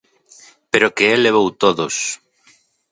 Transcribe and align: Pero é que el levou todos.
Pero 0.71 0.87
é 0.89 0.93
que 0.95 1.05
el 1.15 1.21
levou 1.25 1.47
todos. 1.63 1.95